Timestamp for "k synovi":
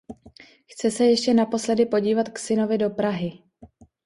2.29-2.77